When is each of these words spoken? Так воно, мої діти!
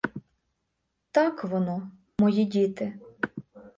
Так 1.11 1.43
воно, 1.43 1.91
мої 2.19 2.45
діти! 2.45 2.93